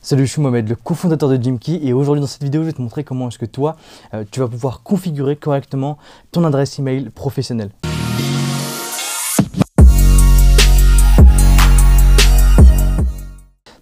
Salut, 0.00 0.26
je 0.26 0.32
suis 0.32 0.40
Mohamed, 0.40 0.68
le 0.68 0.76
cofondateur 0.76 1.28
de 1.28 1.42
Jimkey 1.42 1.80
et 1.82 1.92
aujourd'hui 1.92 2.20
dans 2.20 2.26
cette 2.26 2.42
vidéo, 2.42 2.62
je 2.62 2.66
vais 2.66 2.72
te 2.72 2.82
montrer 2.82 3.04
comment 3.04 3.28
est-ce 3.28 3.38
que 3.38 3.46
toi, 3.46 3.76
euh, 4.14 4.24
tu 4.30 4.40
vas 4.40 4.48
pouvoir 4.48 4.82
configurer 4.82 5.36
correctement 5.36 5.98
ton 6.32 6.44
adresse 6.44 6.78
email 6.78 7.10
professionnelle. 7.10 7.70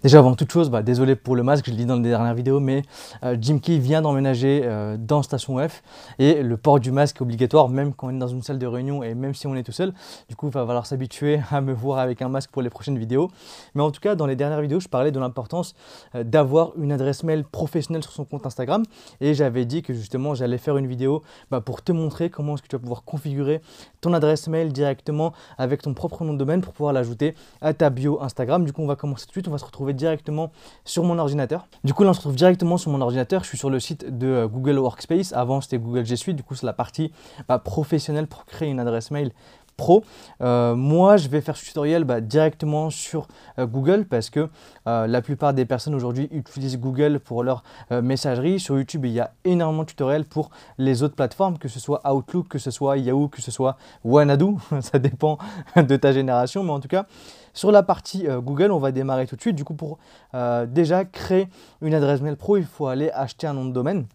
Déjà 0.05 0.19
avant 0.19 0.35
toute 0.35 0.53
chose, 0.53 0.69
bah, 0.69 0.83
désolé 0.83 1.17
pour 1.17 1.35
le 1.35 1.43
masque, 1.43 1.65
je 1.65 1.71
l'ai 1.71 1.79
dit 1.79 1.87
dans 1.87 1.97
la 1.97 2.03
dernière 2.03 2.35
vidéo, 2.35 2.61
mais 2.61 2.83
euh, 3.23 3.39
Jim 3.41 3.59
Key 3.59 3.79
vient 3.79 4.03
d'emménager 4.03 4.61
euh, 4.63 4.99
dans 4.99 5.23
Station 5.23 5.57
F 5.67 5.83
et 6.19 6.43
le 6.43 6.59
port 6.59 6.79
du 6.79 6.93
masque 6.93 7.17
est 7.17 7.23
obligatoire 7.23 7.71
même 7.71 7.95
quand 7.95 8.09
on 8.09 8.11
est 8.11 8.19
dans 8.19 8.29
une 8.29 8.43
salle 8.43 8.59
de 8.59 8.67
réunion 8.67 9.03
et 9.03 9.15
même 9.15 9.35
si 9.35 9.47
on 9.47 9.57
est 9.57 9.63
tout 9.63 9.73
seul. 9.73 9.95
Du 10.29 10.37
coup, 10.37 10.49
il 10.49 10.53
va 10.53 10.67
falloir 10.67 10.85
s'habituer 10.85 11.41
à 11.51 11.63
me 11.63 11.73
voir 11.73 12.01
avec 12.01 12.21
un 12.21 12.29
masque 12.29 12.51
pour 12.51 12.61
les 12.61 12.69
prochaines 12.69 12.99
vidéos. 12.99 13.31
Mais 13.75 13.81
en 13.81 13.91
tout 13.91 14.01
cas, 14.03 14.15
dans 14.15 14.27
les 14.27 14.37
dernières 14.37 14.61
vidéos, 14.61 14.79
je 14.79 14.89
parlais 14.89 15.11
de 15.11 15.19
l'importance 15.19 15.75
euh, 16.15 16.23
d'avoir 16.23 16.73
une 16.77 16.93
adresse 16.93 17.25
mail 17.25 17.43
professionnelle 17.43 18.03
sur 18.03 18.13
son 18.13 18.27
compte 18.27 18.45
Instagram 18.45 18.83
et 19.23 19.33
j'avais 19.33 19.65
dit 19.65 19.81
que 19.81 19.95
justement 19.95 20.35
j'allais 20.35 20.59
faire 20.59 20.77
une 20.77 20.87
vidéo 20.87 21.23
bah, 21.51 21.63
pour 21.63 21.81
te 21.81 21.93
montrer 21.93 22.29
comment 22.29 22.57
est-ce 22.57 22.63
que 22.63 22.69
tu 22.69 22.77
vas 22.77 22.81
pouvoir 22.81 23.05
configurer 23.05 23.63
ton 24.03 24.13
adresse 24.13 24.49
mail 24.49 24.71
directement 24.71 25.33
avec 25.57 25.81
ton 25.81 25.95
propre 25.95 26.25
nom 26.25 26.35
de 26.35 26.39
domaine 26.39 26.61
pour 26.61 26.75
pouvoir 26.75 26.93
l'ajouter 26.93 27.35
à 27.63 27.73
ta 27.73 27.89
bio 27.89 28.21
Instagram. 28.21 28.67
Du 28.67 28.75
coup, 28.75 28.83
on 28.83 28.87
va 28.87 28.97
commencer 28.97 29.25
tout 29.25 29.31
de 29.31 29.33
suite, 29.33 29.49
on 29.49 29.53
va 29.53 29.57
se 29.57 29.65
retrouver 29.65 29.94
directement 29.95 30.53
sur 30.85 31.05
mon 31.05 31.19
ordinateur. 31.19 31.67
Du 31.85 31.95
coup, 31.95 32.05
là, 32.05 32.11
on 32.11 32.13
se 32.13 32.19
retrouve 32.19 32.37
directement 32.37 32.77
sur 32.77 32.91
mon 32.91 33.01
ordinateur. 33.01 33.43
Je 33.43 33.49
suis 33.49 33.59
sur 33.59 33.71
le 33.71 33.81
site 33.81 34.19
de 34.19 34.27
euh, 34.27 34.49
Google 34.49 34.79
Workspace. 34.79 35.33
Avant, 35.33 35.61
c'était 35.61 35.79
Google 35.79 36.05
G 36.05 36.17
Suite. 36.17 36.37
Du 36.37 36.43
coup, 36.43 36.55
c'est 36.55 36.67
la 36.67 36.73
partie 36.73 37.13
bah, 37.49 37.59
professionnelle 37.59 38.27
pour 38.27 38.45
créer 38.45 38.69
une 38.69 38.81
adresse 38.81 39.11
mail 39.11 39.33
pro. 39.77 40.05
Euh, 40.41 40.75
moi, 40.75 41.17
je 41.17 41.29
vais 41.29 41.41
faire 41.41 41.57
ce 41.57 41.65
tutoriel 41.65 42.05
bah, 42.05 42.21
directement 42.21 42.91
sur 42.91 43.29
euh, 43.59 43.67
Google 43.67 44.07
parce 44.07 44.31
que 44.31 44.49
la 44.87 45.23
plupart 45.23 45.55
des 45.55 45.65
personnes 45.65 45.95
aujourd'hui 45.95 46.29
utilisent 46.31 46.79
Google 46.79 47.19
pour 47.19 47.43
leur 47.43 47.63
messagerie. 47.91 48.61
Sur 48.61 48.77
YouTube, 48.77 49.07
il 49.07 49.13
y 49.13 49.21
a 49.21 49.33
énormément 49.45 49.83
de 49.83 49.89
tutoriels 49.89 50.27
pour 50.27 50.51
les 50.77 51.03
autres 51.03 51.15
plateformes, 51.15 51.57
que 51.57 51.69
ce 51.69 51.81
soit 51.81 52.03
Outlook, 52.11 52.49
que 52.49 52.59
ce 52.59 52.71
soit 52.71 52.99
Yahoo, 52.99 53.29
que 53.29 53.41
ce 53.41 53.51
soit 53.51 53.79
Wanadu. 54.05 54.57
Ça 54.81 54.99
dépend 54.99 55.39
de 55.77 55.97
ta 55.97 56.13
génération, 56.13 56.63
mais 56.65 56.73
en 56.73 56.81
tout 56.81 56.89
cas, 56.89 57.07
sur 57.55 57.71
la 57.71 57.85
partie 57.85 58.27
euh, 58.27 58.41
Google, 58.41 58.73
on 58.73 58.81
va 58.81 58.93
démarrer 58.93 59.27
tout 59.27 59.37
de 59.37 59.41
suite. 59.41 59.57
Du 59.57 59.65
coup, 59.65 59.75
pour 59.75 59.99
euh, 60.35 60.67
déjà 60.67 61.05
créer 61.05 61.49
une 61.81 61.95
adresse 61.95 62.21
mail 62.21 62.37
pro, 62.37 62.57
il 62.57 62.67
faut 62.67 62.89
aller 62.89 63.11
acheter 63.11 63.47
un 63.47 63.55
nom 63.55 63.65
de 63.65 63.73
domaine. 63.73 64.07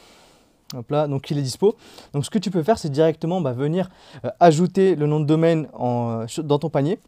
Hop 0.75 0.91
là, 0.91 1.07
donc 1.07 1.29
il 1.31 1.37
est 1.37 1.41
dispo. 1.41 1.75
Donc 2.13 2.25
ce 2.25 2.29
que 2.29 2.39
tu 2.39 2.51
peux 2.51 2.63
faire, 2.63 2.77
c'est 2.77 2.89
directement 2.89 3.39
bah, 3.39 3.53
venir 3.53 3.89
euh, 4.25 4.29
ajouter 4.39 4.95
le 4.95 5.07
nom 5.07 5.19
de 5.19 5.25
domaine 5.25 5.69
euh, 5.79 6.25
dans 6.43 6.59
ton 6.59 6.69
panier. 6.69 6.99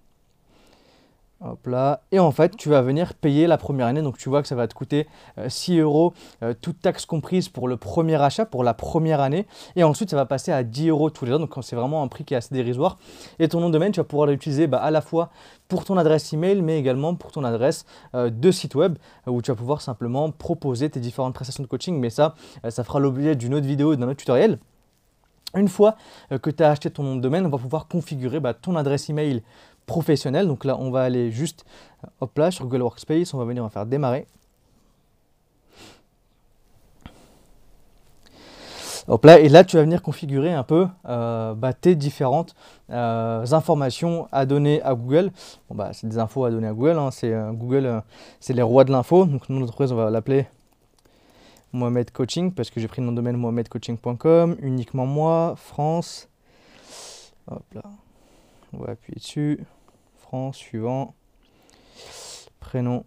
Hop 1.46 1.68
là. 1.68 2.02
Et 2.14 2.20
en 2.20 2.32
fait, 2.32 2.56
tu 2.56 2.70
vas 2.70 2.82
venir 2.82 3.14
payer 3.16 3.48
la 3.48 3.58
première 3.58 3.88
année. 3.88 4.02
Donc, 4.02 4.18
tu 4.18 4.30
vois 4.30 4.42
que 4.42 4.48
ça 4.48 4.56
va 4.56 4.66
te 4.68 4.74
coûter 4.74 5.08
6 5.46 5.80
euh, 5.80 5.84
euros, 5.84 6.14
euh, 6.42 6.54
toute 6.60 6.80
taxe 6.80 7.06
comprise 7.06 7.50
pour 7.50 7.68
le 7.68 7.76
premier 7.76 8.22
achat, 8.22 8.46
pour 8.46 8.64
la 8.64 8.74
première 8.74 9.20
année. 9.20 9.46
Et 9.76 9.84
ensuite, 9.84 10.10
ça 10.10 10.16
va 10.16 10.26
passer 10.26 10.54
à 10.54 10.64
10 10.64 10.88
euros 10.90 11.10
tous 11.10 11.26
les 11.26 11.34
ans. 11.34 11.40
Donc, 11.40 11.54
c'est 11.62 11.76
vraiment 11.76 12.02
un 12.02 12.08
prix 12.08 12.24
qui 12.24 12.34
est 12.34 12.38
assez 12.38 12.56
dérisoire. 12.56 12.98
Et 13.40 13.50
ton 13.50 13.60
nom 13.60 13.68
de 13.68 13.74
domaine, 13.74 13.92
tu 13.92 14.00
vas 14.00 14.06
pouvoir 14.06 14.28
l'utiliser 14.28 14.68
bah, 14.68 14.78
à 14.78 14.90
la 14.90 15.02
fois 15.02 15.32
pour 15.68 15.84
ton 15.84 15.98
adresse 15.98 16.32
email, 16.32 16.62
mais 16.62 16.80
également 16.80 17.14
pour 17.14 17.34
ton 17.34 17.44
adresse 17.44 17.86
euh, 18.16 18.30
de 18.30 18.52
site 18.52 18.76
web, 18.76 18.98
où 19.28 19.42
tu 19.42 19.52
vas 19.52 19.56
pouvoir 19.56 19.82
simplement 19.82 20.32
proposer 20.32 20.90
tes 20.90 21.02
différentes 21.02 21.34
prestations 21.34 21.64
de 21.64 21.68
coaching. 21.68 22.00
Mais 22.00 22.10
ça, 22.10 22.36
ça 22.70 22.86
fera 22.86 23.00
l'objet 23.00 23.36
d'une 23.36 23.54
autre 23.54 23.68
vidéo 23.68 23.98
d'un 23.98 24.08
autre 24.08 24.20
tutoriel. 24.20 24.60
Une 25.56 25.68
fois 25.68 25.96
que 26.42 26.50
tu 26.50 26.64
as 26.64 26.72
acheté 26.72 26.90
ton 26.90 27.04
nom 27.04 27.16
de 27.16 27.22
domaine, 27.22 27.46
on 27.46 27.50
va 27.50 27.58
pouvoir 27.58 27.88
configurer 27.88 28.40
bah, 28.40 28.54
ton 28.54 28.76
adresse 28.76 29.10
email 29.10 29.44
professionnel. 29.86 30.48
Donc 30.48 30.66
là, 30.66 30.78
on 30.80 30.92
va 30.92 31.04
aller 31.04 31.32
juste, 31.32 31.66
hop 32.22 32.38
là, 32.38 32.52
sur 32.52 32.66
Google 32.66 32.84
Workspace, 32.84 33.34
on 33.34 33.38
va 33.38 33.46
venir, 33.46 33.64
en 33.64 33.70
faire 33.70 33.86
démarrer. 33.86 34.28
Hop 39.10 39.26
là, 39.26 39.38
et 39.38 39.50
là, 39.50 39.66
tu 39.66 39.76
vas 39.76 39.84
venir 39.84 40.02
configurer 40.02 40.54
un 40.54 40.64
peu 40.64 40.88
euh, 41.10 41.54
bah, 41.56 41.74
tes 41.74 41.94
différentes 41.96 42.56
euh, 42.90 43.46
informations 43.52 44.30
à 44.32 44.46
donner 44.46 44.82
à 44.82 44.96
Google. 44.96 45.32
Bon, 45.70 45.76
bah, 45.76 45.90
c'est 45.92 46.08
des 46.08 46.20
infos 46.20 46.46
à 46.46 46.52
donner 46.52 46.68
à 46.68 46.74
Google. 46.74 46.98
Hein. 46.98 47.12
C'est 47.12 47.34
euh, 47.34 47.52
Google, 47.52 48.02
c'est 48.40 48.54
les 48.54 48.62
rois 48.62 48.86
de 48.86 48.92
l'info. 48.92 49.26
Donc, 49.26 49.50
nous, 49.50 49.60
notre 49.60 49.74
entreprise, 49.74 49.92
on 49.92 49.98
va 49.98 50.10
l'appeler 50.10 50.48
Mohamed 51.74 52.12
Coaching 52.12 52.54
parce 52.54 52.70
que 52.70 52.80
j'ai 52.80 52.88
pris 52.88 53.02
de 53.02 53.12
domaine 53.12 53.36
mohamedcoaching.com, 53.36 54.58
uniquement 54.62 55.06
moi, 55.06 55.56
France. 55.58 56.30
Hop 57.48 57.66
là. 57.74 57.84
On 58.72 58.78
va 58.78 58.92
appuyer 58.92 59.20
dessus. 59.20 59.60
France, 60.18 60.58
suivant. 60.58 61.14
Prénom. 62.60 63.04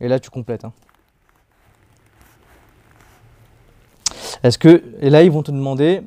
Et 0.00 0.08
là, 0.08 0.20
tu 0.20 0.30
complètes. 0.30 0.64
Hein. 0.64 0.72
Est-ce 4.42 4.58
que. 4.58 4.82
Et 5.00 5.10
là, 5.10 5.22
ils 5.22 5.30
vont 5.30 5.42
te 5.42 5.50
demander 5.50 6.02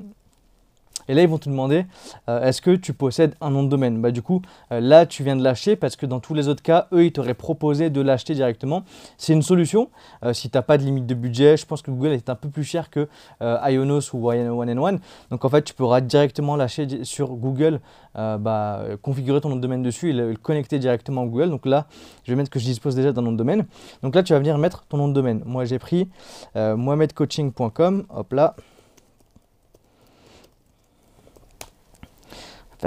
et 1.07 1.13
là, 1.13 1.21
ils 1.21 1.27
vont 1.27 1.37
te 1.37 1.49
demander 1.49 1.85
euh, 2.29 2.43
est-ce 2.43 2.61
que 2.61 2.75
tu 2.75 2.93
possèdes 2.93 3.35
un 3.41 3.49
nom 3.49 3.63
de 3.63 3.69
domaine? 3.69 4.01
Bah, 4.01 4.11
Du 4.11 4.21
coup, 4.21 4.41
euh, 4.71 4.79
là, 4.79 5.05
tu 5.05 5.23
viens 5.23 5.35
de 5.35 5.43
l'acheter 5.43 5.75
parce 5.75 5.95
que 5.95 6.05
dans 6.05 6.19
tous 6.19 6.33
les 6.33 6.47
autres 6.47 6.63
cas, 6.63 6.87
eux, 6.93 7.05
ils 7.05 7.11
t'auraient 7.11 7.33
proposé 7.33 7.89
de 7.89 8.01
l'acheter 8.01 8.33
directement. 8.33 8.83
C'est 9.17 9.33
une 9.33 9.41
solution. 9.41 9.89
Euh, 10.23 10.33
si 10.33 10.49
tu 10.49 10.57
n'as 10.57 10.61
pas 10.61 10.77
de 10.77 10.83
limite 10.83 11.05
de 11.05 11.13
budget, 11.13 11.57
je 11.57 11.65
pense 11.65 11.81
que 11.81 11.91
Google 11.91 12.11
est 12.11 12.29
un 12.29 12.35
peu 12.35 12.49
plus 12.49 12.63
cher 12.63 12.89
que 12.89 13.07
Ionos 13.41 14.13
ou 14.13 14.29
One 14.29 14.79
One. 14.79 14.99
Donc, 15.29 15.45
en 15.45 15.49
fait, 15.49 15.63
tu 15.63 15.73
pourras 15.73 16.01
directement 16.01 16.55
l'acheter 16.55 17.03
sur 17.03 17.29
Google, 17.35 17.79
bah, 18.15 18.83
configurer 19.01 19.41
ton 19.41 19.49
nom 19.49 19.55
de 19.55 19.61
domaine 19.61 19.83
dessus 19.83 20.09
et 20.09 20.13
le, 20.13 20.35
connecter 20.35 20.79
directement 20.79 21.23
à 21.23 21.25
Google. 21.25 21.49
Donc 21.49 21.65
là, 21.65 21.87
je 22.23 22.31
vais 22.31 22.35
mettre 22.35 22.49
que 22.49 22.59
je 22.59 22.65
dispose 22.65 22.95
déjà 22.95 23.11
d'un 23.11 23.21
nom 23.21 23.31
de 23.31 23.37
domaine. 23.37 23.65
Donc 24.01 24.15
là, 24.15 24.23
tu 24.23 24.33
vas 24.33 24.39
venir 24.39 24.57
mettre 24.57 24.85
ton 24.87 24.97
nom 24.97 25.07
de 25.07 25.13
domaine. 25.13 25.41
Moi, 25.45 25.65
j'ai 25.65 25.79
pris 25.79 26.09
mohamedcoaching.com. 26.55 28.05
Hop 28.09 28.33
là. 28.33 28.55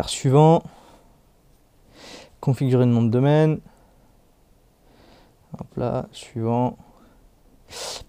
Suivant. 0.04 0.62
Configurer 2.40 2.84
le 2.84 2.92
nom 2.92 3.02
de 3.02 3.10
domaine. 3.10 3.60
Hop 5.58 5.76
là, 5.76 6.06
suivant. 6.12 6.76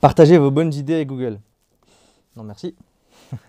Partagez 0.01 0.37
vos 0.37 0.51
bonnes 0.51 0.73
idées 0.73 0.95
avec 0.95 1.07
Google. 1.07 1.39
Non, 2.35 2.43
merci. 2.43 2.75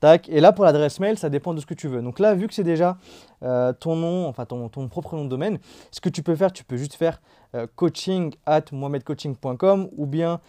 Tac. 0.00 0.28
Et 0.28 0.40
là, 0.40 0.52
pour 0.52 0.64
l'adresse 0.64 1.00
mail, 1.00 1.18
ça 1.18 1.30
dépend 1.30 1.54
de 1.54 1.60
ce 1.60 1.66
que 1.66 1.74
tu 1.74 1.88
veux. 1.88 2.02
Donc 2.02 2.18
là, 2.18 2.34
vu 2.34 2.46
que 2.46 2.54
c'est 2.54 2.62
déjà 2.62 2.98
euh, 3.42 3.72
ton 3.72 3.96
nom, 3.96 4.28
enfin 4.28 4.44
ton, 4.44 4.68
ton, 4.68 4.88
propre 4.88 5.16
nom 5.16 5.24
de 5.24 5.30
domaine, 5.30 5.58
ce 5.90 6.00
que 6.00 6.08
tu 6.08 6.22
peux 6.22 6.36
faire, 6.36 6.52
tu 6.52 6.64
peux 6.64 6.76
juste 6.76 6.94
faire 6.94 7.20
euh, 7.54 7.66
coaching 7.74 8.34
at 8.44 8.64
ou 8.72 10.06
bien 10.06 10.40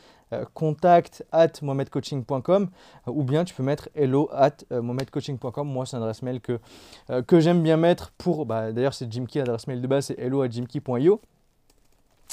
contact 0.54 1.24
at 1.32 1.62
mohamedcoaching.com 1.62 2.70
ou 3.08 3.24
bien 3.24 3.46
tu 3.46 3.54
peux 3.54 3.64
mettre 3.64 3.90
hello 3.96 4.30
at 4.34 4.58
mohamedcoaching.com. 4.72 5.68
Moi, 5.68 5.86
c'est 5.86 5.98
une 5.98 6.04
adresse 6.04 6.22
mail 6.22 6.42
que, 6.42 6.60
que 7.28 7.40
j'aime 7.40 7.64
bien 7.64 7.78
mettre 7.78 8.12
pour. 8.18 8.46
Bah, 8.46 8.72
D'ailleurs, 8.72 8.94
c'est 8.94 9.12
Jimkey, 9.12 9.40
l'adresse 9.40 9.68
mail 9.68 9.82
de 9.82 9.88
base, 9.88 10.08
c'est 10.08 10.20
hello 10.20 10.42
at 10.42 10.50
jimkey.io. 10.50 11.22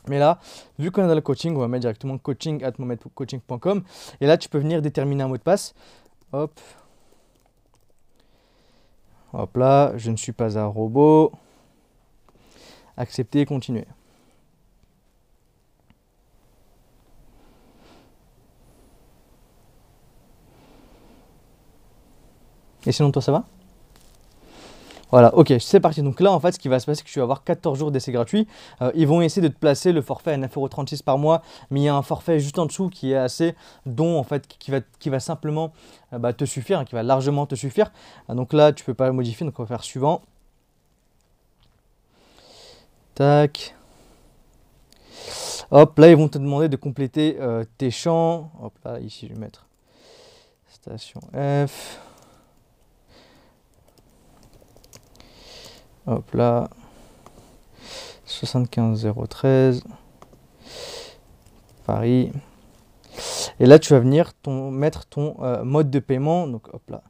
Mais 0.08 0.19
là, 0.19 0.38
vu 0.79 0.91
qu'on 0.91 1.05
est 1.05 1.08
dans 1.08 1.14
le 1.14 1.20
coaching, 1.20 1.56
on 1.56 1.61
va 1.61 1.69
mettre 1.69 1.82
directement 1.82 2.19
coaching 2.19 2.62
at 2.62 2.73
mohamedcoaching.com. 2.79 3.85
Et 4.20 4.26
là, 4.26 4.37
tu 4.37 4.49
peux 4.49 4.58
venir 4.58 4.82
déterminer 4.82 5.23
un 5.23 5.29
mot 5.29 5.37
de 5.37 5.43
passe. 5.43 5.75
Hop. 6.32 6.61
Hop 9.32 9.56
là, 9.56 9.93
je 9.97 10.11
ne 10.11 10.17
suis 10.17 10.32
pas 10.32 10.58
un 10.58 10.67
robot. 10.67 11.32
Accepter, 12.97 13.44
continuer. 13.47 13.87
Et 22.87 22.93
sinon, 22.93 23.11
toi, 23.11 23.23
ça 23.23 23.33
va? 23.33 23.45
Voilà, 25.15 25.33
ok, 25.37 25.55
c'est 25.61 25.79
parti. 25.79 26.03
Donc 26.03 26.19
là, 26.19 26.33
en 26.33 26.41
fait, 26.41 26.53
ce 26.53 26.59
qui 26.59 26.67
va 26.67 26.81
se 26.81 26.87
passer, 26.87 26.99
c'est 26.99 27.05
que 27.05 27.09
tu 27.09 27.21
vas 27.21 27.23
avoir 27.23 27.45
14 27.45 27.79
jours 27.79 27.93
d'essai 27.93 28.11
gratuit. 28.11 28.49
Euh, 28.83 28.91
ils 28.97 29.07
vont 29.07 29.23
essayer 29.23 29.47
de 29.47 29.53
te 29.53 29.57
placer 29.57 29.93
le 29.93 30.03
forfait 30.03 30.33
à 30.33 30.39
9,36€ 30.39 31.05
par 31.05 31.19
mois, 31.19 31.43
mais 31.71 31.81
il 31.81 31.83
y 31.85 31.89
a 31.89 31.95
un 31.95 32.03
forfait 32.03 32.41
juste 32.41 32.59
en 32.59 32.67
dessous 32.67 32.89
qui 32.89 33.13
est 33.13 33.17
assez, 33.17 33.55
dont 33.87 34.19
en 34.19 34.25
fait, 34.25 34.49
qui 34.49 35.11
va, 35.11 35.21
simplement 35.21 35.73
euh, 36.13 36.19
bah, 36.19 36.33
te 36.33 36.45
suffire, 36.45 36.81
hein, 36.81 36.85
qui 36.85 36.97
va 36.97 37.05
largement 37.05 37.47
te 37.47 37.55
suffire. 37.55 37.93
Euh, 38.29 38.35
donc 38.35 38.53
là, 38.53 38.73
tu 38.73 38.85
peux 38.85 38.95
pas 38.95 39.07
le 39.07 39.13
modifier, 39.13 39.47
donc 39.47 39.57
on 39.61 39.63
va 39.63 39.69
faire 39.69 39.85
suivant. 39.85 40.23
Tac. 43.15 43.77
Hop, 45.71 45.97
là, 45.97 46.11
ils 46.11 46.17
vont 46.17 46.29
te 46.29 46.39
demander 46.39 46.69
de 46.69 46.77
compléter 46.77 47.39
tes 47.79 47.93
champs. 47.93 48.51
Hop 48.61 48.73
là, 48.85 48.99
ici, 48.99 49.29
je 49.29 49.35
vais 49.35 49.39
mettre 49.39 49.67
station 50.69 51.21
F. 51.33 52.01
Hop 56.06 56.35
là. 56.35 56.69
75013. 58.27 59.85
Paris. 61.87 62.33
Et 63.61 63.67
là, 63.67 63.79
tu 63.79 63.93
vas 63.93 64.01
venir 64.01 64.35
ton, 64.35 64.71
mettre 64.71 65.06
ton 65.06 65.37
euh, 65.43 65.65
mode 65.65 65.91
de 65.91 65.99
paiement. 65.99 66.47
Donc, 66.47 66.73
hop 66.73 66.83
là. 66.89 67.03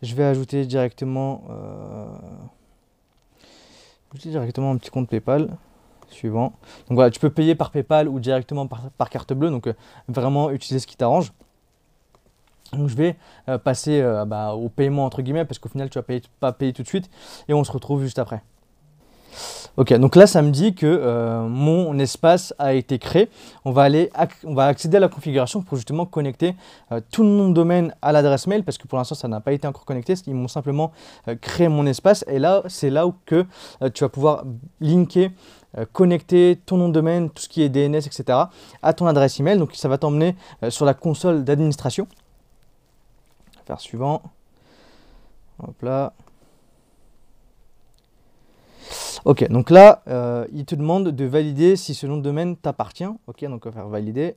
Je 0.00 0.14
vais 0.14 0.24
ajouter 0.24 0.64
directement, 0.64 1.44
euh, 1.50 2.06
directement 4.14 4.70
un 4.70 4.76
petit 4.76 4.90
compte 4.90 5.08
PayPal. 5.08 5.56
Suivant. 6.08 6.52
Donc 6.88 6.96
voilà, 6.96 7.10
tu 7.10 7.18
peux 7.20 7.30
payer 7.30 7.54
par 7.54 7.70
PayPal 7.70 8.06
ou 8.06 8.20
directement 8.20 8.66
par, 8.66 9.08
carte 9.08 9.32
bleue. 9.32 9.50
Donc, 9.50 9.66
euh, 9.66 9.74
vraiment 10.08 10.50
utiliser 10.50 10.78
ce 10.78 10.86
qui 10.86 10.96
t'arrange. 10.96 11.32
Donc 12.72 12.88
je 12.88 12.96
vais 12.96 13.16
euh, 13.48 13.58
passer 13.58 14.00
euh, 14.00 14.24
bah, 14.24 14.54
au 14.54 14.68
paiement 14.68 15.04
entre 15.04 15.20
guillemets 15.20 15.44
parce 15.44 15.58
qu'au 15.58 15.68
final 15.68 15.90
tu 15.90 15.98
vas 15.98 16.04
pas 16.40 16.52
payer 16.52 16.72
tout 16.72 16.82
de 16.82 16.88
suite 16.88 17.10
et 17.48 17.54
on 17.54 17.64
se 17.64 17.72
retrouve 17.72 18.02
juste 18.02 18.18
après. 18.18 18.42
Ok, 19.78 19.92
donc 19.94 20.16
là 20.16 20.26
ça 20.26 20.42
me 20.42 20.50
dit 20.50 20.74
que 20.74 20.86
euh, 20.86 21.46
mon 21.48 21.98
espace 21.98 22.54
a 22.58 22.74
été 22.74 22.98
créé. 22.98 23.30
On 23.64 23.72
va 23.72 23.82
aller, 23.82 24.10
on 24.44 24.54
va 24.54 24.66
accéder 24.66 24.98
à 24.98 25.00
la 25.00 25.08
configuration 25.08 25.62
pour 25.62 25.76
justement 25.76 26.04
connecter 26.06 26.54
tout 27.10 27.22
le 27.22 27.28
nom 27.28 27.48
de 27.48 27.54
domaine 27.54 27.94
à 28.02 28.12
l'adresse 28.12 28.46
mail 28.46 28.64
parce 28.64 28.78
que 28.78 28.86
pour 28.86 28.98
l'instant 28.98 29.14
ça 29.14 29.28
n'a 29.28 29.40
pas 29.40 29.52
été 29.52 29.66
encore 29.66 29.84
connecté. 29.84 30.14
Ils 30.26 30.34
m'ont 30.34 30.48
simplement 30.48 30.92
créé 31.40 31.68
mon 31.68 31.86
espace 31.86 32.24
et 32.28 32.38
là 32.38 32.62
c'est 32.68 32.90
là 32.90 33.06
où 33.06 33.14
que 33.24 33.46
tu 33.94 34.04
vas 34.04 34.10
pouvoir 34.10 34.44
linker 34.80 35.30
connecter 35.94 36.60
ton 36.66 36.76
nom 36.76 36.88
de 36.88 36.92
domaine, 36.92 37.30
tout 37.30 37.42
ce 37.42 37.48
qui 37.48 37.62
est 37.62 37.70
DNS, 37.70 37.96
etc. 37.96 38.38
à 38.82 38.92
ton 38.92 39.06
adresse 39.06 39.40
email. 39.40 39.56
Donc 39.58 39.74
ça 39.74 39.88
va 39.88 39.96
t'emmener 39.96 40.36
sur 40.68 40.84
la 40.84 40.92
console 40.92 41.44
d'administration 41.44 42.06
faire 43.64 43.80
suivant. 43.80 44.22
Hop 45.58 45.80
là. 45.82 46.12
Ok, 49.24 49.48
donc 49.48 49.70
là, 49.70 50.02
euh, 50.08 50.46
il 50.52 50.64
te 50.64 50.74
demande 50.74 51.08
de 51.08 51.24
valider 51.24 51.76
si 51.76 51.94
ce 51.94 52.06
nom 52.06 52.16
de 52.16 52.22
domaine 52.22 52.56
t'appartient. 52.56 53.06
Ok, 53.26 53.44
donc 53.44 53.64
on 53.66 53.70
va 53.70 53.72
faire 53.72 53.88
valider. 53.88 54.34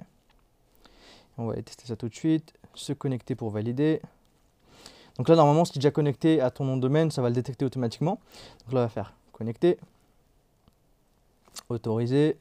On 1.38 1.48
va 1.48 1.56
tester 1.62 1.86
ça 1.88 1.96
tout 1.96 2.08
de 2.08 2.14
suite. 2.14 2.54
Se 2.76 2.94
connecter 2.94 3.34
pour 3.36 3.50
valider. 3.50 4.02
Donc 5.18 5.30
là, 5.30 5.36
normalement, 5.36 5.66
si 5.66 5.72
tu 5.72 5.80
es 5.80 5.82
déjà 5.82 5.92
connecté 5.92 6.40
à 6.40 6.52
ton 6.52 6.66
nom 6.66 6.78
de 6.78 6.82
domaine, 6.82 7.10
ça 7.10 7.22
va 7.22 7.30
le 7.30 7.36
détecter 7.36 7.66
automatiquement. 7.66 8.20
Donc 8.66 8.74
là, 8.74 8.82
on 8.82 8.84
va 8.84 8.90
faire 8.90 9.14
connecter. 9.32 9.80
Autoriser. 11.70 12.38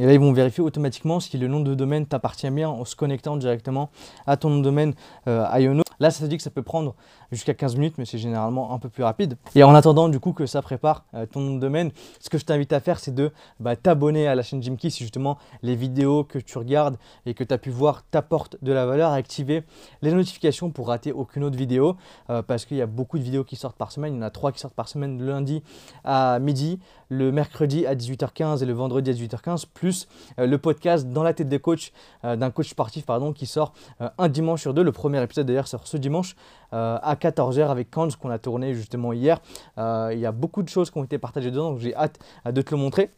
Et 0.00 0.06
là, 0.06 0.14
ils 0.14 0.18
vont 0.18 0.32
vérifier 0.32 0.64
automatiquement 0.64 1.20
si 1.20 1.36
le 1.36 1.46
nom 1.46 1.60
de 1.60 1.74
domaine 1.74 2.06
t'appartient 2.06 2.50
bien 2.50 2.70
en 2.70 2.86
se 2.86 2.96
connectant 2.96 3.36
directement 3.36 3.90
à 4.26 4.38
ton 4.38 4.48
nom 4.48 4.56
de 4.56 4.62
domaine 4.62 4.94
euh, 5.28 5.46
Iono. 5.58 5.82
Là, 6.00 6.10
ça 6.10 6.20
se 6.20 6.24
dit 6.24 6.38
que 6.38 6.42
ça 6.42 6.48
peut 6.48 6.62
prendre 6.62 6.94
jusqu'à 7.30 7.52
15 7.52 7.76
minutes, 7.76 7.96
mais 7.98 8.06
c'est 8.06 8.16
généralement 8.16 8.72
un 8.72 8.78
peu 8.78 8.88
plus 8.88 9.02
rapide. 9.02 9.36
Et 9.54 9.62
en 9.62 9.74
attendant, 9.74 10.08
du 10.08 10.18
coup, 10.18 10.32
que 10.32 10.46
ça 10.46 10.62
prépare 10.62 11.04
euh, 11.12 11.26
ton 11.26 11.40
nom 11.40 11.56
de 11.56 11.60
domaine, 11.60 11.90
ce 12.18 12.30
que 12.30 12.38
je 12.38 12.46
t'invite 12.46 12.72
à 12.72 12.80
faire, 12.80 12.98
c'est 12.98 13.14
de 13.14 13.30
bah, 13.60 13.76
t'abonner 13.76 14.26
à 14.26 14.34
la 14.34 14.42
chaîne 14.42 14.62
Jimkey 14.62 14.88
si 14.88 15.04
justement 15.04 15.36
les 15.62 15.76
vidéos 15.76 16.24
que 16.24 16.38
tu 16.38 16.56
regardes 16.56 16.96
et 17.26 17.34
que 17.34 17.44
tu 17.44 17.52
as 17.52 17.58
pu 17.58 17.68
voir 17.68 18.02
t'apportent 18.10 18.56
de 18.62 18.72
la 18.72 18.86
valeur, 18.86 19.12
activer 19.12 19.64
les 20.00 20.12
notifications 20.12 20.70
pour 20.70 20.88
rater 20.88 21.12
aucune 21.12 21.44
autre 21.44 21.58
vidéo, 21.58 21.96
euh, 22.30 22.40
parce 22.40 22.64
qu'il 22.64 22.78
y 22.78 22.82
a 22.82 22.86
beaucoup 22.86 23.18
de 23.18 23.22
vidéos 23.22 23.44
qui 23.44 23.56
sortent 23.56 23.76
par 23.76 23.92
semaine. 23.92 24.14
Il 24.14 24.16
y 24.16 24.20
en 24.20 24.26
a 24.26 24.30
trois 24.30 24.52
qui 24.52 24.60
sortent 24.60 24.74
par 24.74 24.88
semaine 24.88 25.22
lundi 25.22 25.62
à 26.04 26.38
midi, 26.38 26.80
le 27.10 27.30
mercredi 27.30 27.86
à 27.86 27.94
18h15 27.94 28.62
et 28.62 28.66
le 28.66 28.72
vendredi 28.72 29.10
à 29.10 29.12
18h15, 29.12 29.66
plus 29.74 30.08
euh, 30.38 30.46
le 30.46 30.56
podcast 30.56 31.08
dans 31.08 31.22
la 31.22 31.34
tête 31.34 31.48
des 31.48 31.58
coachs, 31.58 31.92
d'un 32.24 32.50
coach 32.50 32.70
sportif 32.70 33.04
pardon, 33.04 33.32
qui 33.32 33.46
sort 33.46 33.74
un 34.18 34.28
dimanche 34.28 34.62
sur 34.62 34.72
deux. 34.72 34.82
Le 34.82 34.92
premier 34.92 35.22
épisode 35.22 35.46
d'ailleurs 35.46 35.68
sort 35.68 35.86
ce 35.86 35.96
dimanche 35.96 36.36
euh, 36.72 36.98
à 37.02 37.16
14h 37.16 37.68
avec 37.68 37.90
Kans 37.90 38.08
qu'on 38.20 38.30
a 38.30 38.38
tourné 38.38 38.74
justement 38.74 39.12
hier. 39.12 39.40
Euh, 39.78 40.10
il 40.12 40.20
y 40.20 40.26
a 40.26 40.32
beaucoup 40.32 40.62
de 40.62 40.68
choses 40.68 40.90
qui 40.90 40.98
ont 40.98 41.04
été 41.04 41.18
partagées 41.18 41.50
dedans, 41.50 41.70
donc 41.70 41.80
j'ai 41.80 41.94
hâte 41.96 42.20
euh, 42.46 42.52
de 42.52 42.62
te 42.62 42.70
le 42.70 42.76
montrer. 42.76 43.10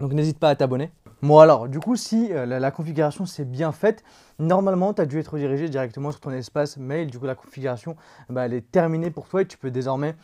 Donc 0.00 0.12
n'hésite 0.12 0.38
pas 0.38 0.48
à 0.48 0.56
t'abonner. 0.56 0.90
Bon 1.22 1.38
alors, 1.38 1.68
du 1.68 1.78
coup, 1.78 1.94
si 1.94 2.28
la, 2.28 2.70
configuration 2.70 3.26
s'est 3.26 3.44
bien 3.44 3.70
faite, 3.70 4.02
normalement, 4.38 4.94
tu 4.94 5.02
as 5.02 5.06
dû 5.06 5.18
être 5.18 5.34
redirigé 5.34 5.68
directement 5.68 6.10
sur 6.10 6.20
ton 6.20 6.30
espace 6.30 6.78
mail. 6.78 7.10
Du 7.10 7.18
coup, 7.18 7.26
la 7.26 7.34
configuration, 7.34 7.96
bah, 8.30 8.46
elle 8.46 8.54
est 8.54 8.70
terminée 8.70 9.10
pour 9.10 9.28
toi 9.28 9.42
et 9.42 9.46
tu 9.46 9.58
peux 9.58 9.70
désormais 9.70 10.14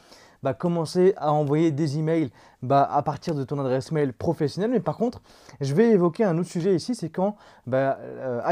bah, 0.47 0.55
commencer 0.55 1.13
à 1.17 1.33
envoyer 1.33 1.73
des 1.73 1.99
emails 1.99 2.31
bah, 2.63 2.89
à 2.89 3.03
partir 3.03 3.35
de 3.35 3.43
ton 3.43 3.59
adresse 3.59 3.91
mail 3.91 4.13
professionnelle. 4.13 4.71
Mais 4.71 4.79
par 4.79 4.97
contre, 4.97 5.21
je 5.61 5.75
vais 5.75 5.91
évoquer 5.91 6.23
un 6.23 6.39
autre 6.39 6.49
sujet 6.49 6.73
ici, 6.73 6.95
c'est 6.95 7.11
quand 7.11 7.35
bah, 7.67 7.99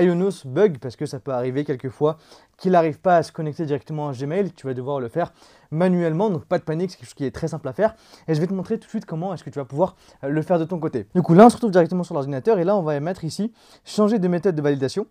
Ionos 0.00 0.44
bug, 0.44 0.78
parce 0.78 0.96
que 0.96 1.06
ça 1.06 1.20
peut 1.20 1.30
arriver 1.30 1.64
quelquefois 1.64 2.16
qu'il 2.56 2.72
n'arrive 2.72 2.98
pas 2.98 3.18
à 3.18 3.22
se 3.22 3.30
connecter 3.30 3.64
directement 3.64 4.08
à 4.08 4.12
Gmail, 4.12 4.50
tu 4.54 4.66
vas 4.66 4.74
devoir 4.74 4.98
le 4.98 5.06
faire 5.08 5.32
manuellement, 5.70 6.30
donc 6.30 6.46
pas 6.46 6.58
de 6.58 6.64
panique, 6.64 6.90
c'est 6.90 6.96
quelque 6.96 7.06
chose 7.06 7.14
qui 7.14 7.26
est 7.26 7.30
très 7.30 7.46
simple 7.46 7.68
à 7.68 7.72
faire. 7.72 7.94
Et 8.26 8.34
je 8.34 8.40
vais 8.40 8.48
te 8.48 8.52
montrer 8.52 8.78
tout 8.78 8.86
de 8.86 8.90
suite 8.90 9.06
comment 9.06 9.32
est-ce 9.32 9.44
que 9.44 9.50
tu 9.50 9.60
vas 9.60 9.64
pouvoir 9.64 9.94
euh, 10.24 10.30
le 10.30 10.42
faire 10.42 10.58
de 10.58 10.64
ton 10.64 10.80
côté. 10.80 11.06
Du 11.14 11.22
coup, 11.22 11.34
là, 11.34 11.46
on 11.46 11.48
se 11.48 11.54
retrouve 11.54 11.70
directement 11.70 12.02
sur 12.02 12.14
l'ordinateur 12.14 12.58
et 12.58 12.64
là, 12.64 12.76
on 12.76 12.82
va 12.82 12.98
mettre 12.98 13.22
ici 13.22 13.52
changer 13.84 14.18
de 14.18 14.26
méthode 14.26 14.56
de 14.56 14.62
validation 14.62 15.06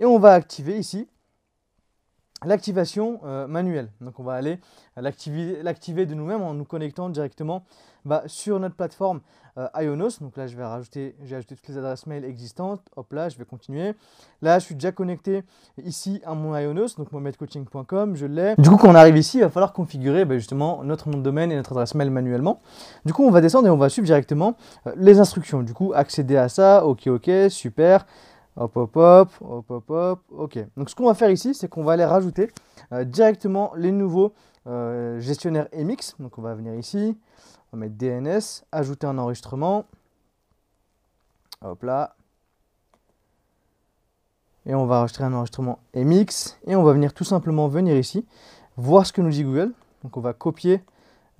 et 0.00 0.04
on 0.04 0.18
va 0.18 0.34
activer 0.34 0.78
ici 0.78 1.08
l'activation 2.44 3.20
euh, 3.24 3.46
manuelle. 3.46 3.90
Donc 4.00 4.18
on 4.18 4.22
va 4.22 4.34
aller 4.34 4.58
l'activer 4.96 6.06
de 6.06 6.14
nous-mêmes 6.14 6.42
en 6.42 6.54
nous 6.54 6.64
connectant 6.64 7.08
directement 7.08 7.64
bah, 8.04 8.22
sur 8.26 8.60
notre 8.60 8.74
plateforme 8.74 9.20
euh, 9.58 9.68
Ionos. 9.80 10.20
Donc 10.20 10.36
là, 10.36 10.46
je 10.46 10.56
vais 10.56 10.64
rajouter, 10.64 11.16
j'ai 11.24 11.36
ajouté 11.36 11.56
toutes 11.56 11.68
les 11.68 11.78
adresses 11.78 12.06
mail 12.06 12.24
existantes. 12.24 12.82
Hop 12.96 13.12
là, 13.12 13.28
je 13.28 13.38
vais 13.38 13.44
continuer. 13.44 13.94
Là, 14.42 14.58
je 14.58 14.66
suis 14.66 14.74
déjà 14.74 14.92
connecté 14.92 15.44
ici 15.82 16.20
à 16.24 16.34
mon 16.34 16.56
Ionos, 16.56 16.96
donc 16.96 17.10
mohamedcoaching.com, 17.12 18.16
je 18.16 18.26
l'ai. 18.26 18.54
Du 18.58 18.68
coup, 18.68 18.76
quand 18.76 18.90
on 18.90 18.94
arrive 18.94 19.16
ici, 19.16 19.38
il 19.38 19.42
va 19.42 19.50
falloir 19.50 19.72
configurer 19.72 20.24
bah, 20.24 20.36
justement 20.36 20.84
notre 20.84 21.08
nom 21.08 21.18
de 21.18 21.22
domaine 21.22 21.50
et 21.52 21.56
notre 21.56 21.72
adresse 21.72 21.94
mail 21.94 22.10
manuellement. 22.10 22.60
Du 23.04 23.12
coup, 23.12 23.24
on 23.24 23.30
va 23.30 23.40
descendre 23.40 23.66
et 23.66 23.70
on 23.70 23.76
va 23.76 23.88
suivre 23.88 24.06
directement 24.06 24.56
euh, 24.86 24.92
les 24.96 25.18
instructions. 25.18 25.62
Du 25.62 25.72
coup, 25.72 25.92
accéder 25.94 26.36
à 26.36 26.48
ça, 26.48 26.84
ok, 26.84 27.06
ok, 27.06 27.30
super. 27.48 28.06
Hop, 28.58 28.74
hop, 28.74 28.96
hop, 28.96 29.30
hop, 29.42 29.70
hop, 29.70 29.90
hop, 29.90 30.20
ok. 30.30 30.58
Donc 30.78 30.88
ce 30.88 30.94
qu'on 30.94 31.04
va 31.04 31.14
faire 31.14 31.30
ici, 31.30 31.54
c'est 31.54 31.68
qu'on 31.68 31.84
va 31.84 31.92
aller 31.92 32.06
rajouter 32.06 32.50
euh, 32.92 33.04
directement 33.04 33.74
les 33.76 33.92
nouveaux 33.92 34.32
euh, 34.66 35.20
gestionnaires 35.20 35.68
MX. 35.76 36.14
Donc 36.20 36.38
on 36.38 36.42
va 36.42 36.54
venir 36.54 36.74
ici, 36.74 37.18
on 37.70 37.76
va 37.76 37.80
mettre 37.86 37.96
DNS, 37.96 38.64
ajouter 38.72 39.06
un 39.06 39.18
enregistrement. 39.18 39.84
Hop 41.60 41.82
là. 41.82 42.16
Et 44.64 44.74
on 44.74 44.86
va 44.86 45.00
enregistrer 45.00 45.24
un 45.24 45.34
enregistrement 45.34 45.78
MX. 45.94 46.56
Et 46.66 46.76
on 46.76 46.82
va 46.82 46.94
venir 46.94 47.12
tout 47.12 47.24
simplement 47.24 47.68
venir 47.68 47.94
ici, 47.94 48.26
voir 48.78 49.06
ce 49.06 49.12
que 49.12 49.20
nous 49.20 49.30
dit 49.30 49.44
Google. 49.44 49.72
Donc 50.02 50.16
on 50.16 50.20
va 50.22 50.32
copier, 50.32 50.82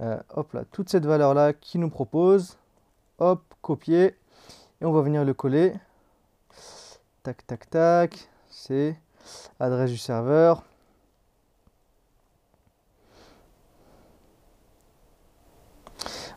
euh, 0.00 0.18
hop 0.34 0.52
là, 0.52 0.64
toute 0.70 0.90
cette 0.90 1.06
valeur-là 1.06 1.54
qui 1.54 1.78
nous 1.78 1.88
propose. 1.88 2.58
Hop, 3.20 3.42
copier. 3.62 4.16
Et 4.82 4.84
on 4.84 4.92
va 4.92 5.00
venir 5.00 5.24
le 5.24 5.32
coller 5.32 5.72
Tac, 7.26 7.44
tac, 7.44 7.68
tac. 7.68 8.28
C'est 8.48 8.96
adresse 9.58 9.90
du 9.90 9.98
serveur. 9.98 10.62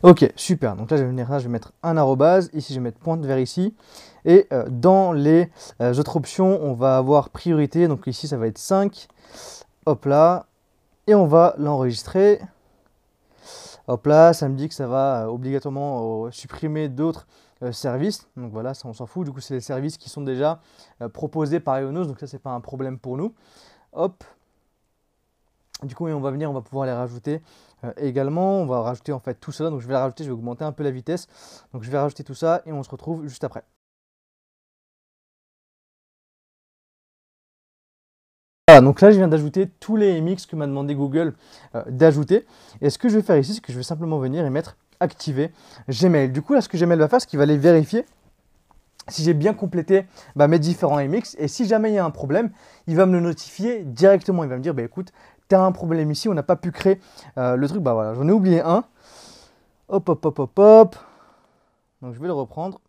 Ok, 0.02 0.32
super. 0.34 0.74
Donc 0.74 0.90
là, 0.90 0.96
je 0.96 1.02
vais 1.02 1.08
venir 1.08 1.28
je 1.38 1.44
vais 1.44 1.48
mettre 1.48 1.72
un 1.84 1.96
arrobase. 1.96 2.50
Ici, 2.54 2.74
je 2.74 2.80
vais 2.80 2.82
mettre 2.82 2.98
pointe 2.98 3.24
vers 3.24 3.38
ici. 3.38 3.72
Et 4.24 4.48
euh, 4.52 4.64
dans 4.68 5.12
les 5.12 5.48
euh, 5.80 5.94
autres 5.94 6.16
options, 6.16 6.60
on 6.60 6.74
va 6.74 6.96
avoir 6.96 7.30
priorité. 7.30 7.86
Donc 7.86 8.08
ici, 8.08 8.26
ça 8.26 8.36
va 8.36 8.48
être 8.48 8.58
5. 8.58 9.06
Hop 9.86 10.06
là. 10.06 10.46
Et 11.06 11.14
on 11.14 11.28
va 11.28 11.54
l'enregistrer. 11.56 12.40
Hop 13.86 14.06
là, 14.06 14.32
ça 14.32 14.48
me 14.48 14.56
dit 14.56 14.68
que 14.68 14.74
ça 14.74 14.88
va 14.88 15.22
euh, 15.22 15.26
obligatoirement 15.26 16.32
supprimer 16.32 16.88
d'autres 16.88 17.28
services. 17.72 18.28
Donc 18.36 18.52
voilà, 18.52 18.74
ça 18.74 18.88
on 18.88 18.92
s'en 18.92 19.06
fout. 19.06 19.26
Du 19.26 19.32
coup, 19.32 19.40
c'est 19.40 19.54
les 19.54 19.60
services 19.60 19.98
qui 19.98 20.08
sont 20.08 20.22
déjà 20.22 20.60
proposés 21.12 21.60
par 21.60 21.80
Ionos. 21.80 22.06
Donc 22.06 22.18
ça, 22.20 22.26
c'est 22.26 22.38
pas 22.38 22.50
un 22.50 22.60
problème 22.60 22.98
pour 22.98 23.16
nous. 23.16 23.34
Hop. 23.92 24.24
Du 25.82 25.94
coup, 25.94 26.06
on 26.06 26.20
va 26.20 26.30
venir, 26.30 26.50
on 26.50 26.54
va 26.54 26.60
pouvoir 26.60 26.86
les 26.86 26.92
rajouter 26.92 27.40
également. 27.96 28.60
On 28.60 28.66
va 28.66 28.82
rajouter 28.82 29.12
en 29.12 29.20
fait 29.20 29.34
tout 29.34 29.52
cela. 29.52 29.70
Donc 29.70 29.80
je 29.80 29.88
vais 29.88 29.96
rajouter, 29.96 30.24
je 30.24 30.28
vais 30.30 30.34
augmenter 30.34 30.64
un 30.64 30.72
peu 30.72 30.82
la 30.84 30.90
vitesse. 30.90 31.28
Donc 31.72 31.82
je 31.82 31.90
vais 31.90 31.98
rajouter 31.98 32.24
tout 32.24 32.34
ça 32.34 32.62
et 32.66 32.72
on 32.72 32.82
se 32.82 32.90
retrouve 32.90 33.26
juste 33.26 33.44
après. 33.44 33.64
donc 38.80 39.00
là 39.00 39.10
je 39.10 39.16
viens 39.16 39.28
d'ajouter 39.28 39.68
tous 39.80 39.96
les 39.96 40.20
MX 40.20 40.46
que 40.48 40.54
m'a 40.54 40.66
demandé 40.66 40.94
Google 40.94 41.34
euh, 41.74 41.82
d'ajouter. 41.88 42.46
Et 42.80 42.90
ce 42.90 42.98
que 42.98 43.08
je 43.08 43.16
vais 43.16 43.22
faire 43.22 43.36
ici, 43.36 43.54
c'est 43.54 43.60
que 43.60 43.72
je 43.72 43.76
vais 43.76 43.84
simplement 43.84 44.18
venir 44.18 44.44
et 44.44 44.50
mettre 44.50 44.76
activer 45.00 45.50
Gmail. 45.88 46.30
Du 46.30 46.42
coup, 46.42 46.54
là, 46.54 46.60
ce 46.60 46.68
que 46.68 46.76
Gmail 46.76 46.98
va 46.98 47.08
faire, 47.08 47.20
c'est 47.20 47.26
qu'il 47.26 47.38
va 47.38 47.42
aller 47.44 47.56
vérifier 47.56 48.04
si 49.08 49.24
j'ai 49.24 49.34
bien 49.34 49.54
complété 49.54 50.06
bah, 50.36 50.46
mes 50.46 50.58
différents 50.58 51.02
MX. 51.02 51.36
Et 51.38 51.48
si 51.48 51.66
jamais 51.66 51.90
il 51.90 51.94
y 51.94 51.98
a 51.98 52.04
un 52.04 52.10
problème, 52.10 52.50
il 52.86 52.96
va 52.96 53.06
me 53.06 53.12
le 53.12 53.20
notifier 53.20 53.82
directement. 53.82 54.44
Il 54.44 54.50
va 54.50 54.56
me 54.56 54.62
dire, 54.62 54.74
bah, 54.74 54.82
écoute, 54.82 55.12
tu 55.48 55.56
as 55.56 55.62
un 55.62 55.72
problème 55.72 56.10
ici, 56.10 56.28
on 56.28 56.34
n'a 56.34 56.42
pas 56.42 56.56
pu 56.56 56.70
créer 56.70 57.00
euh, 57.36 57.56
le 57.56 57.68
truc. 57.68 57.82
Bah 57.82 57.92
voilà, 57.92 58.14
j'en 58.14 58.26
ai 58.28 58.32
oublié 58.32 58.60
un. 58.60 58.84
Hop, 59.88 60.08
hop, 60.08 60.24
hop, 60.24 60.38
hop, 60.38 60.58
hop. 60.58 60.96
Donc 62.02 62.14
je 62.14 62.20
vais 62.20 62.28
le 62.28 62.32
reprendre. 62.32 62.80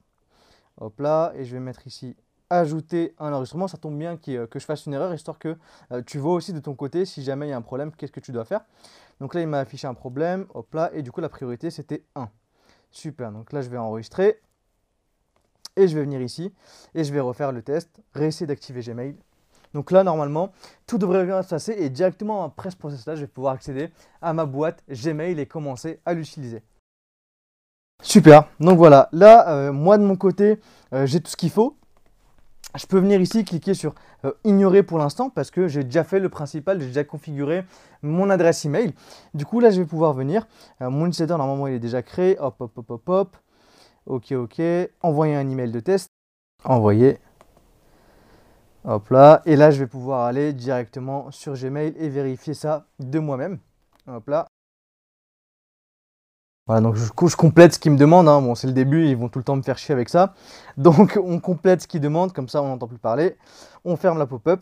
Hop 0.80 1.00
là, 1.00 1.34
et 1.36 1.44
je 1.44 1.54
vais 1.54 1.60
mettre 1.60 1.86
ici 1.88 2.16
ajouter 2.52 3.16
un 3.18 3.32
enregistrement, 3.32 3.68
ça 3.68 3.78
tombe 3.78 3.98
bien 3.98 4.20
euh, 4.28 4.46
que 4.46 4.60
je 4.60 4.66
fasse 4.66 4.86
une 4.86 4.94
erreur, 4.94 5.14
histoire 5.14 5.40
que 5.40 5.58
euh, 5.92 6.02
tu 6.06 6.20
vois 6.20 6.34
aussi 6.34 6.52
de 6.52 6.60
ton 6.60 6.76
côté, 6.76 7.06
si 7.06 7.24
jamais 7.24 7.48
il 7.48 7.50
y 7.50 7.54
a 7.54 7.58
un 7.58 7.62
problème, 7.62 7.92
qu'est-ce 7.94 8.12
que 8.12 8.20
tu 8.20 8.32
dois 8.32 8.46
faire. 8.46 8.62
Donc 9.22 9.34
là, 9.34 9.42
il 9.42 9.48
m'a 9.48 9.60
affiché 9.60 9.88
un 9.88 9.94
problème, 9.94 10.46
hop 10.54 10.74
là, 10.74 10.92
et 10.94 11.02
du 11.02 11.12
coup, 11.12 11.22
la 11.22 11.30
priorité, 11.30 11.72
c'était 11.72 12.04
1. 12.16 12.30
Super, 12.92 13.32
donc 13.32 13.54
là, 13.54 13.62
je 13.62 13.70
vais 13.70 13.78
enregistrer, 13.78 14.42
et 15.78 15.88
je 15.88 15.96
vais 15.96 16.04
venir 16.04 16.22
ici, 16.22 16.54
et 16.94 17.06
je 17.06 17.14
vais 17.14 17.22
refaire 17.22 17.54
le 17.54 17.62
test, 17.62 17.90
réessayer 18.14 18.46
d'activer 18.48 18.82
Gmail. 18.82 19.16
Donc 19.74 19.92
là, 19.92 20.04
normalement, 20.04 20.52
tout 20.86 20.98
devrait 20.98 21.26
bien 21.26 21.42
se 21.44 21.50
passer, 21.50 21.74
et 21.78 21.90
directement 21.90 22.44
après 22.44 22.70
ce 22.72 22.76
process-là, 22.76 23.16
je 23.16 23.22
vais 23.22 23.28
pouvoir 23.28 23.54
accéder 23.54 23.92
à 24.22 24.34
ma 24.34 24.46
boîte 24.46 24.84
Gmail 24.90 25.40
et 25.40 25.46
commencer 25.46 26.02
à 26.06 26.14
l'utiliser. 26.14 26.62
Super, 28.04 28.50
donc 28.60 28.78
voilà, 28.78 29.08
là, 29.14 29.48
euh, 29.50 29.72
moi 29.72 29.98
de 29.98 30.04
mon 30.04 30.18
côté, 30.18 30.60
j'ai 31.06 31.22
tout 31.22 31.30
ce 31.30 31.38
qu'il 31.38 31.52
faut 31.52 31.78
je 32.76 32.86
peux 32.86 33.00
venir 33.00 33.20
ici 33.20 33.44
cliquer 33.44 33.74
sur 33.74 33.94
euh, 34.24 34.32
ignorer 34.44 34.84
pour 34.84 34.98
l'instant 34.98 35.30
parce 35.30 35.52
que 35.52 35.68
j'ai 35.68 35.84
déjà 35.84 36.04
fait 36.04 36.20
le 36.20 36.30
principal, 36.30 36.80
j'ai 36.80 36.88
déjà 36.88 37.04
configuré 37.04 37.66
mon 38.02 38.30
adresse 38.30 38.64
email. 38.66 38.94
Du 39.34 39.46
coup, 39.46 39.60
là, 39.60 39.72
je 39.72 39.82
vais 39.82 39.88
pouvoir 39.88 40.14
venir. 40.14 40.48
Euh, 40.82 40.90
mon 40.90 41.08
newsletter, 41.08 41.38
normalement, 41.38 41.68
il 41.68 41.74
est 41.74 41.80
déjà 41.80 42.02
créé. 42.02 42.38
Hop, 42.40 42.56
hop, 42.60 42.78
hop, 42.78 42.90
hop, 42.92 43.10
hop. 43.10 43.38
Ok, 44.06 44.32
ok. 44.32 44.62
Envoyer 45.02 45.36
un 45.36 45.50
email 45.50 45.72
de 45.72 45.80
test. 45.80 46.08
Envoyer. 46.64 47.20
Hop 48.86 49.10
là. 49.10 49.42
Et 49.46 49.56
là, 49.56 49.72
je 49.72 49.80
vais 49.80 49.88
pouvoir 49.88 50.22
aller 50.26 50.54
directement 50.54 51.30
sur 51.32 51.54
Gmail 51.54 51.94
et 51.98 52.10
vérifier 52.10 52.54
ça 52.54 52.88
de 53.00 53.20
moi-même. 53.20 53.60
Hop 54.08 54.28
là. 54.30 54.48
Voilà, 56.68 56.82
donc 56.82 56.96
je, 56.96 57.36
complète 57.36 57.74
ce 57.74 57.80
qu'ils 57.80 57.92
me 57.92 57.98
demandent. 57.98 58.28
Hein. 58.28 58.42
Bon, 58.42 58.56
c'est 58.56 58.68
le 58.68 58.74
début, 58.74 59.08
ils 59.08 59.18
vont 59.18 59.30
tout 59.30 59.40
le 59.40 59.44
temps 59.44 59.56
me 59.56 59.62
faire 59.62 59.78
chier 59.78 59.94
avec 59.94 60.10
ça. 60.10 60.34
Donc 60.78 61.20
on 61.22 61.40
complète 61.40 61.82
ce 61.82 61.88
qu'ils 61.88 62.02
demandent, 62.02 62.34
comme 62.34 62.48
ça 62.48 62.62
on 62.62 62.68
n'entend 62.68 62.88
plus 62.88 62.98
parler. 62.98 63.36
On 63.84 63.96
ferme 63.96 64.18
la 64.18 64.26
pop-up. 64.26 64.62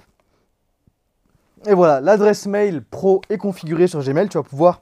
Et 1.68 1.74
voilà, 1.74 2.00
l'adresse 2.00 2.48
mail 2.48 2.84
pro 2.84 3.22
est 3.29 3.38
configurée 3.38 3.88
sur 3.88 4.01
Gmail. 4.01 4.29
Tu 4.29 4.38
vas 4.38 4.44
pouvoir 4.44 4.82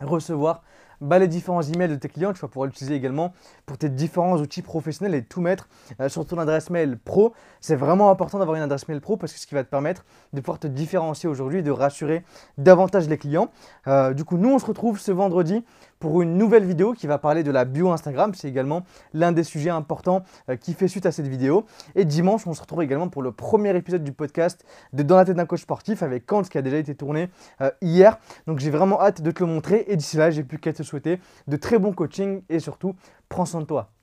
recevoir 0.00 0.62
bah, 1.00 1.18
les 1.18 1.28
différents 1.28 1.62
emails 1.62 1.88
de 1.88 1.96
tes 1.96 2.08
clients. 2.08 2.32
Tu 2.32 2.40
vas 2.40 2.48
pouvoir 2.48 2.66
l'utiliser 2.66 2.94
également 2.94 3.32
pour 3.66 3.78
tes 3.78 3.88
différents 3.88 4.36
outils 4.36 4.62
professionnels 4.62 5.14
et 5.14 5.24
tout 5.24 5.40
mettre 5.40 5.68
euh, 6.00 6.08
sur 6.08 6.26
ton 6.26 6.38
adresse 6.38 6.70
mail 6.70 6.98
pro. 6.98 7.34
C'est 7.60 7.76
vraiment 7.76 8.10
important 8.10 8.38
d'avoir 8.38 8.56
une 8.56 8.62
adresse 8.62 8.88
mail 8.88 9.00
pro 9.00 9.16
parce 9.16 9.32
que 9.32 9.38
ce 9.38 9.46
qui 9.46 9.54
va 9.54 9.64
te 9.64 9.70
permettre 9.70 10.04
de 10.32 10.40
pouvoir 10.40 10.58
te 10.58 10.66
différencier 10.66 11.28
aujourd'hui 11.28 11.58
et 11.58 11.62
de 11.62 11.70
rassurer 11.70 12.24
davantage 12.58 13.08
les 13.08 13.18
clients. 13.18 13.50
Euh, 13.86 14.14
du 14.14 14.24
coup, 14.24 14.36
nous, 14.36 14.50
on 14.50 14.58
se 14.58 14.66
retrouve 14.66 14.98
ce 14.98 15.12
vendredi 15.12 15.64
pour 16.04 16.20
une 16.20 16.36
nouvelle 16.36 16.66
vidéo 16.66 16.92
qui 16.92 17.06
va 17.06 17.16
parler 17.16 17.42
de 17.42 17.50
la 17.50 17.64
bio 17.64 17.90
Instagram. 17.90 18.34
C'est 18.34 18.46
également 18.46 18.82
l'un 19.14 19.32
des 19.32 19.42
sujets 19.42 19.70
importants 19.70 20.22
euh, 20.50 20.56
qui 20.56 20.74
fait 20.74 20.86
suite 20.86 21.06
à 21.06 21.12
cette 21.12 21.28
vidéo. 21.28 21.64
Et 21.94 22.04
dimanche, 22.04 22.46
on 22.46 22.52
se 22.52 22.60
retrouve 22.60 22.82
également 22.82 23.08
pour 23.08 23.22
le 23.22 23.32
premier 23.32 23.74
épisode 23.74 24.04
du 24.04 24.12
podcast 24.12 24.66
de 24.92 25.02
Dans 25.02 25.16
la 25.16 25.24
tête 25.24 25.36
d'un 25.36 25.46
coach 25.46 25.62
sportif 25.62 26.02
avec 26.02 26.26
Kant 26.26 26.42
qui 26.42 26.58
a 26.58 26.62
déjà 26.62 26.76
été 26.76 26.94
tourné 26.94 27.30
hier. 27.80 28.18
Donc 28.46 28.58
j'ai 28.58 28.68
vraiment 28.68 29.00
hâte 29.00 29.22
de 29.22 29.30
te 29.30 29.42
le 29.42 29.48
montrer. 29.48 29.86
Et 29.88 29.96
d'ici 29.96 30.18
là, 30.18 30.30
j'ai 30.30 30.44
plus 30.44 30.58
qu'à 30.58 30.74
te 30.74 30.82
souhaiter 30.82 31.20
de 31.48 31.56
très 31.56 31.78
bons 31.78 31.94
coachings 31.94 32.42
et 32.50 32.58
surtout, 32.58 32.94
prends 33.30 33.46
soin 33.46 33.62
de 33.62 33.66
toi. 33.66 33.93